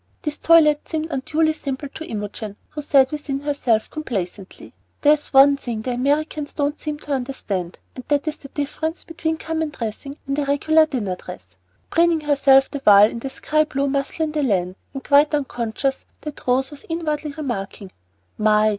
[0.23, 5.57] These toilettes seemed unduly simple to Imogen, who said within herself, complacently, "There is one
[5.57, 10.15] thing the Americans don't seem to understand, and that is the difference between common dressing
[10.25, 11.55] and a regular dinner dress,"
[11.91, 16.47] preening herself the while in the sky blue mousselaine de laine, and quite unconscious that
[16.47, 17.91] Rose was inwardly remarking,
[18.39, 18.69] "My!